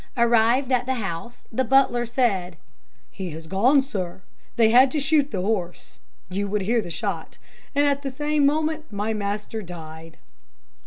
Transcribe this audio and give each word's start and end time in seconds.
Arrived 0.17 0.71
at 0.71 0.87
the 0.87 0.95
house 0.95 1.45
the 1.51 1.63
butler 1.63 2.07
said: 2.07 2.57
"'"He 3.11 3.29
has 3.33 3.45
gone, 3.45 3.83
sir; 3.83 4.23
they 4.55 4.71
had 4.71 4.89
to 4.89 4.99
shoot 4.99 5.29
the 5.29 5.43
horse 5.43 5.99
you 6.27 6.47
would 6.47 6.61
hear 6.63 6.81
the 6.81 6.89
shot 6.89 7.37
and 7.75 7.85
at 7.85 8.01
the 8.01 8.09
same 8.09 8.43
moment 8.43 8.91
my 8.91 9.13
master 9.13 9.61
died." 9.61 10.17